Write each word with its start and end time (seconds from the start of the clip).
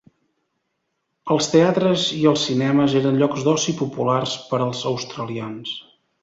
Els 1.35 1.49
teatres 1.55 2.05
i 2.21 2.21
els 2.31 2.45
cinemes 2.49 2.95
eren 3.01 3.21
llocs 3.25 3.45
d'oci 3.49 3.77
populars 3.83 4.35
per 4.49 4.63
als 4.69 4.83
australians. 4.95 5.77